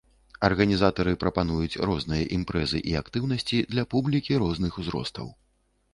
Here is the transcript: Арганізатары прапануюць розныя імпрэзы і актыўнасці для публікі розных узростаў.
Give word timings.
Арганізатары 0.47 1.11
прапануюць 1.23 1.79
розныя 1.91 2.23
імпрэзы 2.39 2.79
і 2.93 2.97
актыўнасці 3.05 3.57
для 3.75 3.87
публікі 3.95 4.33
розных 4.45 4.71
узростаў. 4.85 5.27